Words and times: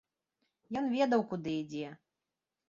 Ён 0.81 0.87
ведаў, 0.95 1.25
куды 1.35 1.53
ідзе! 1.65 1.93